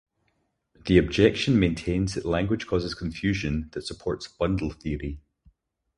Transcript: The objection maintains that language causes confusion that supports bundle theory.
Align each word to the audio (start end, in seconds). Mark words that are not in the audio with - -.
The 0.87 0.97
objection 0.97 1.59
maintains 1.59 2.15
that 2.15 2.25
language 2.25 2.65
causes 2.65 2.95
confusion 2.95 3.69
that 3.73 3.83
supports 3.85 4.27
bundle 4.27 4.71
theory. 4.71 5.19